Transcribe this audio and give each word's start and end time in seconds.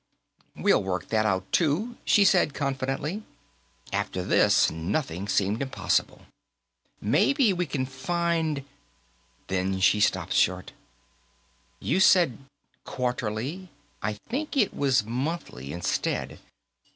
'""We'll 0.55 0.81
work 0.83 1.09
that 1.09 1.27
out, 1.27 1.51
too," 1.51 1.95
she 2.05 2.25
said 2.25 2.55
confidently. 2.55 3.21
After 3.93 4.23
this, 4.23 4.71
nothing 4.71 5.27
seemed 5.27 5.61
impossible. 5.61 6.23
"Maybe 6.99 7.53
we 7.53 7.67
can 7.67 7.85
find" 7.85 8.65
Then 9.47 9.79
she 9.79 9.99
stopped 9.99 10.33
short. 10.33 10.71
"You 11.79 11.99
said 11.99 12.39
'Quarterly.' 12.83 13.69
I 14.01 14.13
think 14.13 14.57
it 14.57 14.73
was 14.73 15.03
'Monthly,' 15.05 15.71
instead. 15.71 16.39